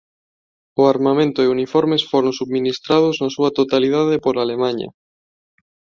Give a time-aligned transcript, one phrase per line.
[0.81, 4.89] O armamento e uniformes foron subministrados na súa totalidade por Alemaña.